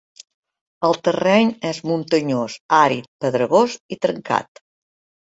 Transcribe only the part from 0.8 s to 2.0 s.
El terreny és